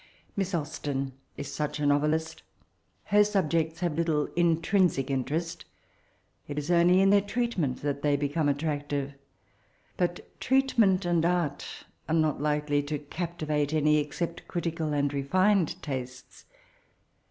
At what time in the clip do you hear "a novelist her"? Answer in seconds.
1.79-3.19